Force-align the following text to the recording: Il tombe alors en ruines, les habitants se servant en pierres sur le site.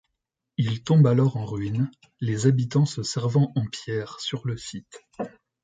Il 0.57 0.81
tombe 0.83 1.05
alors 1.05 1.37
en 1.37 1.45
ruines, 1.45 1.91
les 2.21 2.47
habitants 2.47 2.87
se 2.87 3.03
servant 3.03 3.51
en 3.55 3.67
pierres 3.67 4.19
sur 4.19 4.47
le 4.47 4.57
site. 4.57 5.03